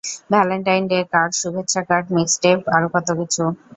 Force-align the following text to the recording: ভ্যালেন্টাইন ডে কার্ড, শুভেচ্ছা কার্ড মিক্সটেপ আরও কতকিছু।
ভ্যালেন্টাইন 0.31 0.83
ডে 0.91 0.99
কার্ড, 1.13 1.31
শুভেচ্ছা 1.41 1.81
কার্ড 1.89 2.05
মিক্সটেপ 2.17 2.59
আরও 2.75 2.87
কতকিছু। 2.95 3.43